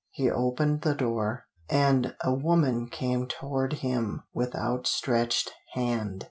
[0.09, 6.19] He opened the door, and a woman came toward him with outstretched hand.